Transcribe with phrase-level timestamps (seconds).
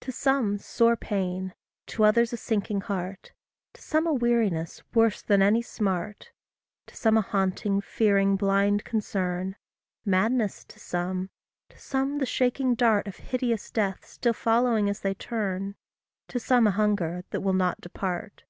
[0.00, 1.54] To some sore pain,
[1.86, 3.32] to others a sinking heart;
[3.72, 6.32] To some a weariness worse than any smart;
[6.88, 9.56] To some a haunting, fearing, blind concern;
[10.04, 11.30] Madness to some;
[11.70, 15.76] to some the shaking dart Of hideous death still following as they turn;
[16.28, 18.44] To some a hunger that will not depart.